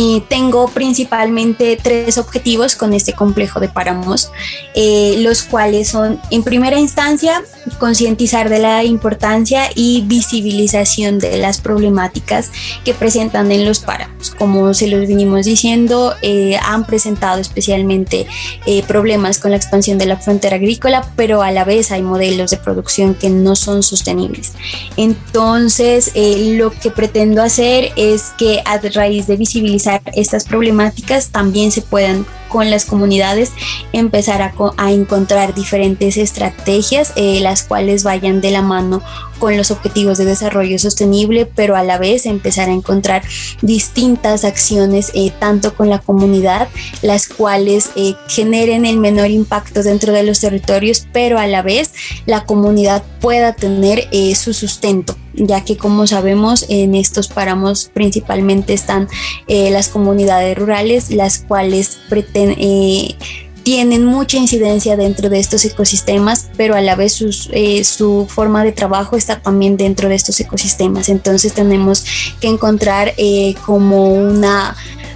[0.00, 4.30] y tengo principalmente tres objetivos con este complejo de páramos,
[4.76, 7.42] eh, los cuales son, en primera instancia,
[7.80, 12.52] concientizar de la importancia y visibilización de las problemáticas
[12.84, 14.30] que presentan en los páramos.
[14.38, 18.28] Como se los vinimos diciendo, eh, han presentado especialmente
[18.66, 22.52] eh, problemas con la expansión de la frontera agrícola, pero a la vez hay modelos
[22.52, 24.52] de producción que no son sostenibles.
[24.96, 31.70] Entonces, eh, lo que pretendo hacer es que a raíz de visibilizar estas problemáticas también
[31.70, 33.52] se puedan con las comunidades
[33.92, 39.02] empezar a, a encontrar diferentes estrategias eh, las cuales vayan de la mano
[39.38, 43.22] con los objetivos de desarrollo sostenible, pero a la vez empezar a encontrar
[43.62, 46.68] distintas acciones eh, tanto con la comunidad,
[47.02, 51.92] las cuales eh, generen el menor impacto dentro de los territorios, pero a la vez
[52.26, 58.72] la comunidad pueda tener eh, su sustento, ya que como sabemos en estos páramos principalmente
[58.72, 59.08] están
[59.46, 63.16] eh, las comunidades rurales, las cuales pretenden eh,
[63.62, 68.72] tienen mucha incidencia dentro de estos ecosistemas, pero a la vez eh, su forma de
[68.72, 71.08] trabajo está también dentro de estos ecosistemas.
[71.08, 72.04] Entonces tenemos
[72.40, 74.74] que encontrar eh, como una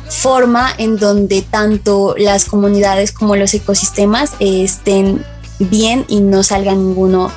[0.09, 5.25] forma en donde tanto las comunidades como los ecosistemas estén
[5.59, 7.33] bien y no salga ninguno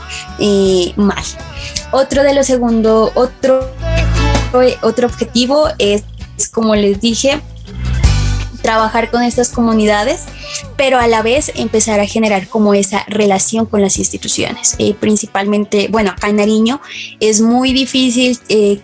[0.97, 1.23] mal.
[1.91, 3.71] Otro de los segundo, otro,
[4.81, 6.03] otro objetivo es,
[6.51, 7.39] como les dije,
[8.65, 10.23] trabajar con estas comunidades,
[10.75, 14.73] pero a la vez empezar a generar como esa relación con las instituciones.
[14.79, 16.81] Eh, principalmente, bueno, acá en Nariño
[17.19, 18.79] es muy difícil eh,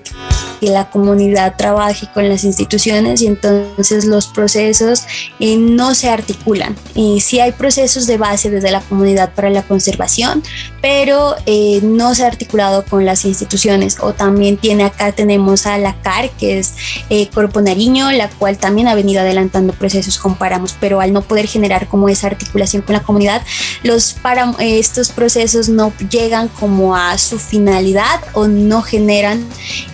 [0.62, 5.04] que la comunidad trabaje con las instituciones y entonces los procesos
[5.40, 6.76] eh, no se articulan.
[6.96, 10.44] Eh, sí hay procesos de base desde la comunidad para la conservación,
[10.82, 13.98] pero eh, no se ha articulado con las instituciones.
[14.02, 16.74] O también tiene acá tenemos a la CAR, que es
[17.10, 21.22] eh, Corpo Nariño, la cual también ha venido adelantando procesos con páramos, pero al no
[21.22, 23.44] poder generar como esa articulación con la comunidad,
[23.84, 29.46] los páramo- eh, estos procesos no llegan como a su finalidad o no generan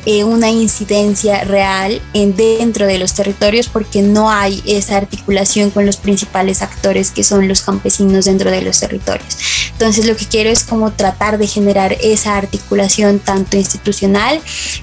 [0.05, 5.85] eh, una incidencia real en dentro de los territorios porque no hay esa articulación con
[5.85, 9.37] los principales actores que son los campesinos dentro de los territorios.
[9.73, 14.41] Entonces lo que quiero es como tratar de generar esa articulación tanto institucional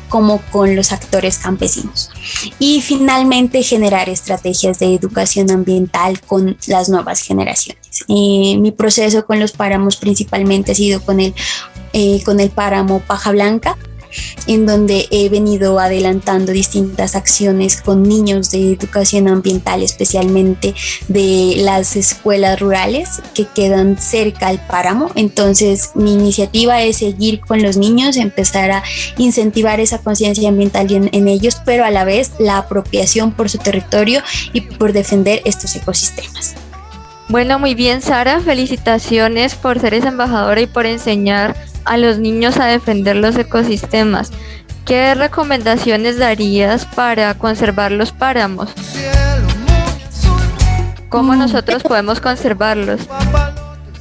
[0.09, 2.11] como con los actores campesinos.
[2.59, 8.05] Y finalmente generar estrategias de educación ambiental con las nuevas generaciones.
[8.09, 11.35] Eh, mi proceso con los páramos principalmente ha sido con el,
[11.93, 13.77] eh, con el páramo Paja Blanca
[14.47, 20.75] en donde he venido adelantando distintas acciones con niños de educación ambiental, especialmente
[21.09, 25.11] de las escuelas rurales que quedan cerca al páramo.
[25.15, 28.83] Entonces, mi iniciativa es seguir con los niños, empezar a
[29.19, 33.59] incentivar esa conciencia ambiental en, en ellos, pero a la vez la apropiación por su
[33.59, 36.55] territorio y por defender estos ecosistemas.
[37.29, 38.41] Bueno, muy bien, Sara.
[38.41, 44.31] Felicitaciones por ser esa embajadora y por enseñar a los niños a defender los ecosistemas.
[44.85, 48.71] ¿Qué recomendaciones darías para conservar los páramos?
[51.09, 53.01] ¿Cómo nosotros podemos conservarlos?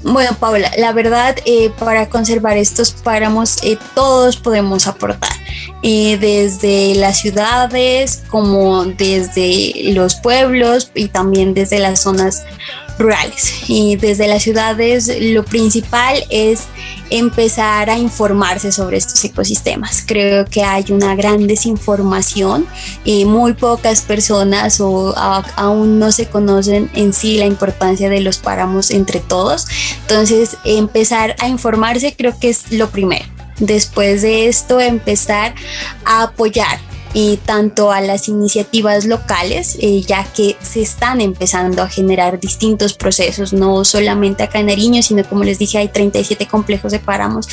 [0.04, 5.32] Bueno, Paula, la verdad, eh, para conservar estos páramos, eh, todos podemos aportar,
[5.82, 12.44] eh, desde las ciudades como desde los pueblos y también desde las zonas
[13.00, 13.54] rurales.
[13.68, 16.62] Y desde las ciudades lo principal es
[17.10, 20.04] empezar a informarse sobre estos ecosistemas.
[20.06, 22.66] Creo que hay una gran desinformación
[23.06, 28.22] y muy pocas personas o a- aún no se conocen en sí la importancia de
[28.22, 29.68] los páramos entre todos.
[30.02, 33.26] Entonces, empezar a informarse creo que es lo primero.
[33.60, 35.54] Después de esto, empezar
[36.06, 36.80] a apoyar
[37.14, 42.94] y tanto a las iniciativas locales, eh, ya que se están empezando a generar distintos
[42.94, 47.48] procesos, no solamente acá en Nariño, sino como les dije, hay 37 complejos de páramos.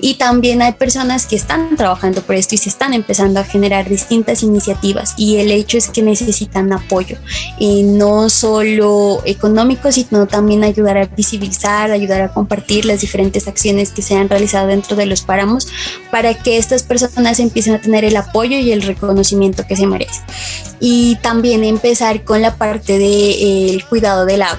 [0.00, 3.88] Y también hay personas que están trabajando por esto y se están empezando a generar
[3.88, 5.14] distintas iniciativas.
[5.16, 7.18] Y el hecho es que necesitan apoyo,
[7.58, 13.92] y no solo económico, sino también ayudar a visibilizar, ayudar a compartir las diferentes acciones
[13.92, 15.68] que se han realizado dentro de los páramos
[16.10, 20.24] para que estas personas empiecen a tener el apoyo y el reconocimiento que se merecen.
[20.80, 24.58] Y también empezar con la parte del de, cuidado del agua.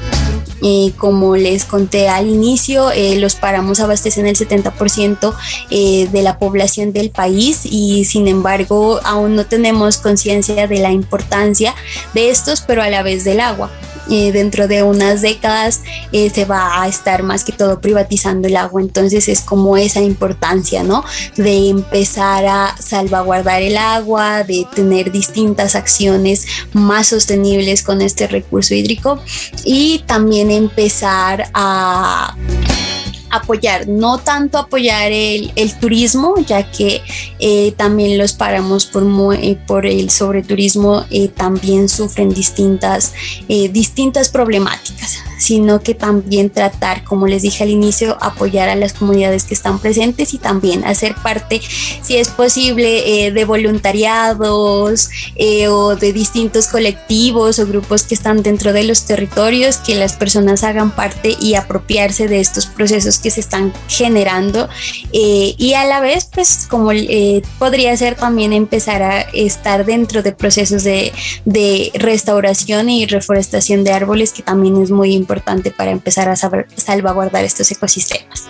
[0.61, 5.33] Eh, como les conté al inicio, eh, los páramos abastecen el 70%
[5.69, 10.91] eh, de la población del país y sin embargo aún no tenemos conciencia de la
[10.91, 11.75] importancia
[12.13, 13.69] de estos, pero a la vez del agua.
[14.07, 15.81] Dentro de unas décadas
[16.11, 18.81] eh, se va a estar más que todo privatizando el agua.
[18.81, 21.03] Entonces es como esa importancia, ¿no?
[21.35, 28.73] De empezar a salvaguardar el agua, de tener distintas acciones más sostenibles con este recurso
[28.73, 29.19] hídrico
[29.63, 32.35] y también empezar a
[33.35, 37.01] apoyar, no tanto apoyar el, turismo, ya que
[37.39, 39.03] eh, también los páramos por,
[39.35, 43.13] eh, por el sobreturismo eh, también sufren distintas,
[43.47, 48.93] eh, distintas problemáticas sino que también tratar, como les dije al inicio, apoyar a las
[48.93, 51.61] comunidades que están presentes y también hacer parte,
[52.01, 58.43] si es posible, eh, de voluntariados eh, o de distintos colectivos o grupos que están
[58.43, 63.31] dentro de los territorios, que las personas hagan parte y apropiarse de estos procesos que
[63.31, 64.69] se están generando
[65.13, 66.91] eh, y a la vez, pues como
[67.59, 71.11] podría ser también empezar a estar dentro de procesos de,
[71.45, 76.35] de restauración y reforestación de árboles, que también es muy importante importante para empezar a
[76.35, 78.47] salvaguardar estos ecosistemas.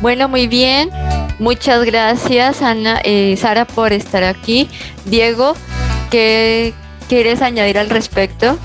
[0.00, 0.90] Bueno, muy bien.
[1.38, 4.68] Muchas gracias, Ana, eh, Sara, por estar aquí.
[5.04, 5.54] Diego,
[6.10, 6.74] ¿qué
[7.08, 8.58] quieres añadir al respecto?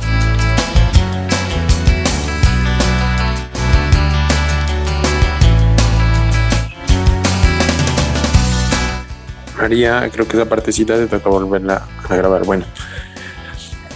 [9.57, 12.45] María, creo que esa partecita te toca volverla a grabar.
[12.45, 12.65] Bueno,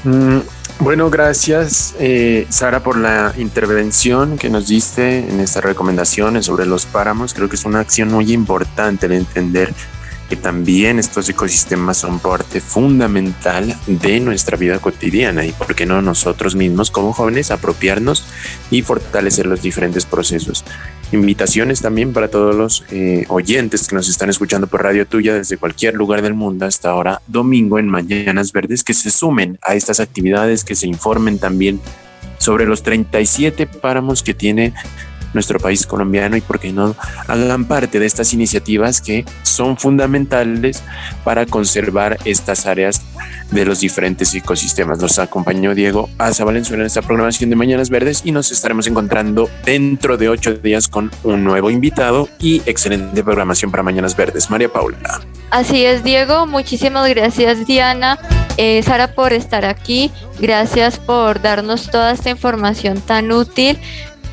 [0.04, 0.40] mm,
[0.82, 6.88] bueno, gracias eh, Sara por la intervención que nos diste en estas recomendaciones sobre los
[6.88, 7.36] páramos.
[7.36, 9.74] Creo que es una acción muy importante de entender
[10.28, 16.02] que también estos ecosistemas son parte fundamental de nuestra vida cotidiana y por qué no
[16.02, 18.26] nosotros mismos como jóvenes apropiarnos
[18.72, 20.66] y fortalecer los diferentes procesos
[21.12, 25.58] invitaciones también para todos los eh, oyentes que nos están escuchando por Radio Tuya desde
[25.58, 30.00] cualquier lugar del mundo hasta ahora domingo en Mañanas Verdes, que se sumen a estas
[30.00, 31.80] actividades, que se informen también
[32.38, 34.74] sobre los 37 páramos que tiene
[35.34, 36.96] nuestro país colombiano y por qué no
[37.28, 40.84] hagan parte de estas iniciativas que son fundamentales
[41.24, 43.02] para conservar estas áreas
[43.52, 45.00] de los diferentes ecosistemas.
[45.00, 49.50] Nos acompañó Diego Aza Valenzuela en esta programación de Mañanas Verdes y nos estaremos encontrando
[49.66, 54.50] dentro de ocho días con un nuevo invitado y excelente programación para Mañanas Verdes.
[54.50, 55.22] María Paula.
[55.50, 56.48] Así es, Diego.
[56.48, 58.18] Muchísimas gracias, Diana.
[58.58, 60.12] Eh, Sara, por estar aquí.
[60.40, 63.78] Gracias por darnos toda esta información tan útil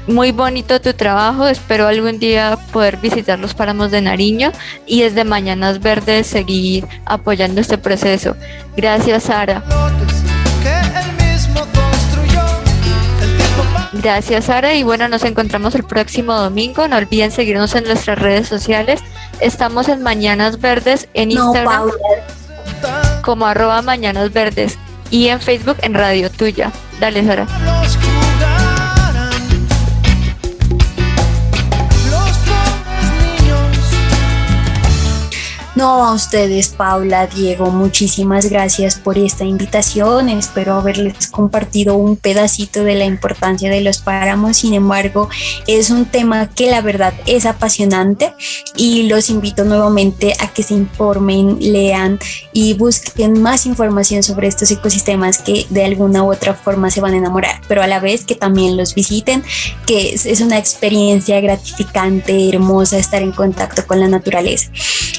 [0.08, 1.46] muy bonito tu trabajo.
[1.46, 4.52] Espero algún día poder visitar los páramos de Nariño
[4.86, 8.36] y desde Mañanas Verdes seguir apoyando este proceso.
[8.76, 9.62] Gracias, Sara.
[13.92, 14.74] Gracias, Sara.
[14.74, 16.88] Y bueno, nos encontramos el próximo domingo.
[16.88, 19.00] No olviden seguirnos en nuestras redes sociales.
[19.40, 21.90] Estamos en Mañanas Verdes en Instagram
[23.22, 24.78] como arroba Mañanas Verdes
[25.10, 26.72] y en Facebook en Radio Tuya.
[27.00, 27.46] Dale, Sara.
[35.78, 40.28] No, a ustedes, Paula, Diego, muchísimas gracias por esta invitación.
[40.28, 44.56] Espero haberles compartido un pedacito de la importancia de los páramos.
[44.56, 45.28] Sin embargo,
[45.68, 48.34] es un tema que la verdad es apasionante
[48.74, 52.18] y los invito nuevamente a que se informen, lean
[52.52, 57.14] y busquen más información sobre estos ecosistemas que de alguna u otra forma se van
[57.14, 59.44] a enamorar, pero a la vez que también los visiten,
[59.86, 64.72] que es, una experiencia gratificante, hermosa estar en contacto con la naturaleza.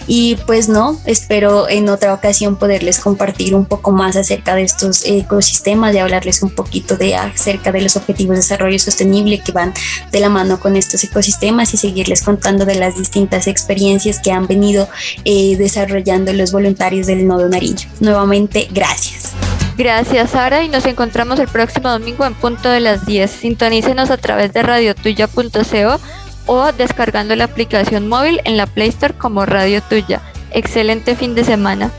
[0.05, 5.05] Y pues no, espero en otra ocasión poderles compartir un poco más acerca de estos
[5.05, 9.75] ecosistemas y hablarles un poquito de acerca de los objetivos de desarrollo sostenible que van
[10.11, 14.47] de la mano con estos ecosistemas y seguirles contando de las distintas experiencias que han
[14.47, 14.89] venido
[15.23, 17.87] eh, desarrollando los voluntarios del Nodo Nariño.
[17.99, 19.33] Nuevamente, gracias.
[19.77, 23.29] Gracias, Sara, y nos encontramos el próximo domingo en punto de las 10.
[23.29, 25.99] Sintonícenos a través de radiotuya.co
[26.47, 30.23] o descargando la aplicación móvil en la Play Store como Radio Tuya.
[30.51, 31.91] Excelente fin de semana.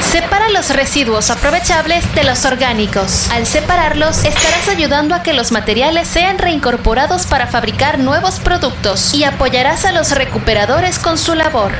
[0.00, 3.30] Separa los residuos aprovechables de los orgánicos.
[3.30, 9.24] Al separarlos, estarás ayudando a que los materiales sean reincorporados para fabricar nuevos productos y
[9.24, 11.72] apoyarás a los recuperadores con su labor.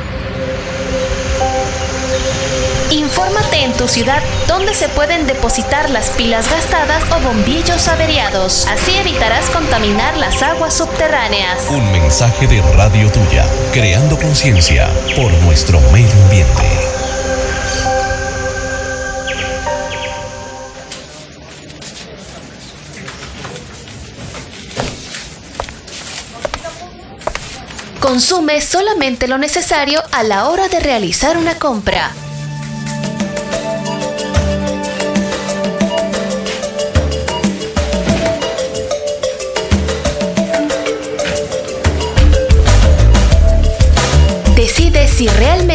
[2.90, 8.66] Infórmate en tu ciudad dónde se pueden depositar las pilas gastadas o bombillos averiados.
[8.66, 11.68] Así evitarás contaminar las aguas subterráneas.
[11.70, 16.88] Un mensaje de Radio Tuya, creando conciencia por nuestro medio ambiente.
[28.00, 32.12] Consume solamente lo necesario a la hora de realizar una compra.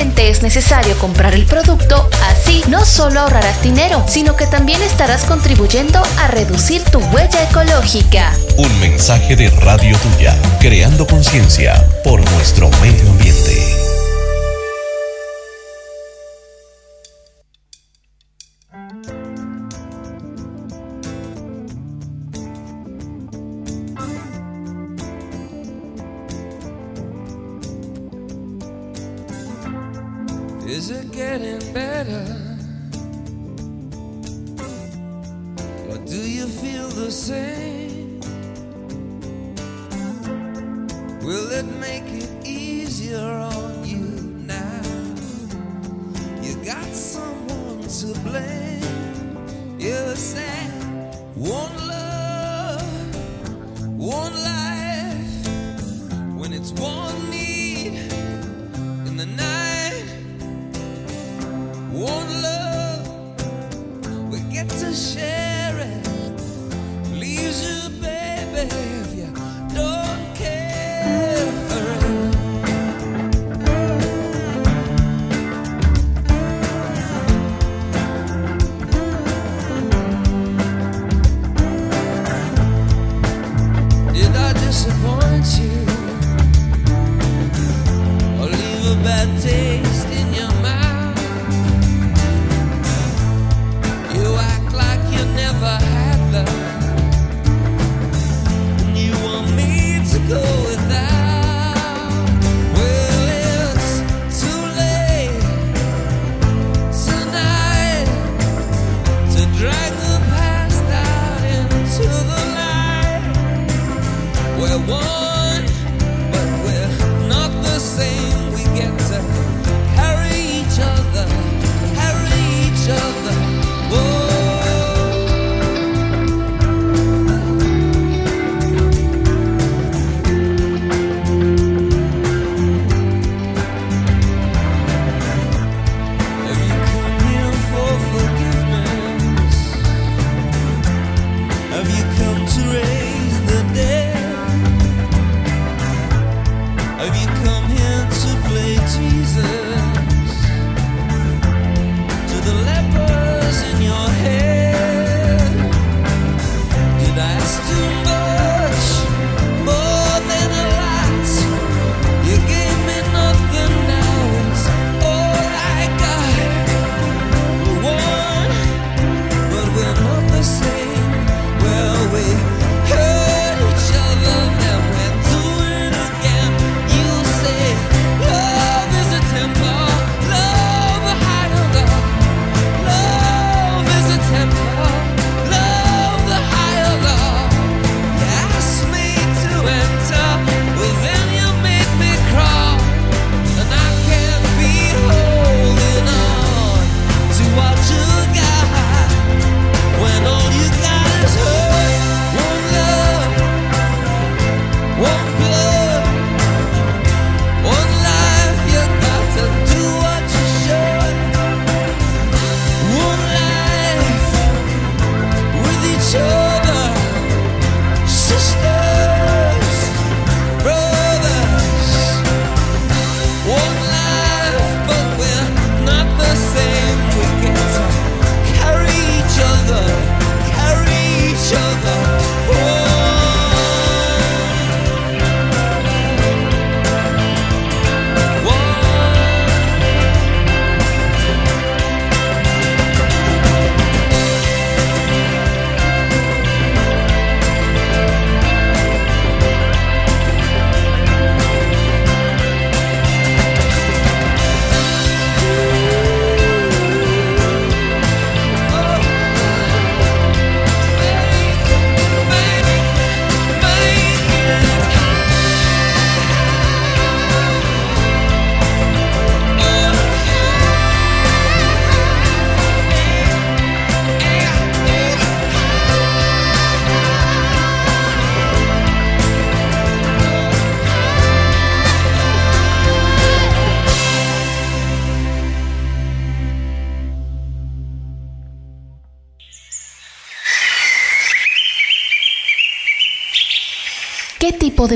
[0.03, 6.01] Es necesario comprar el producto, así no solo ahorrarás dinero, sino que también estarás contribuyendo
[6.19, 8.33] a reducir tu huella ecológica.
[8.57, 13.22] Un mensaje de Radio Tuya, creando conciencia por nuestro medio ambiente.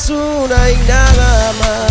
[0.00, 1.89] Es una y nada más.